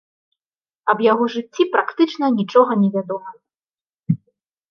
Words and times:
Аб 0.93 1.01
яго 1.11 1.25
жыцці 1.33 1.63
практычна 1.75 2.25
нічога 2.39 2.71
невядома. 2.85 3.29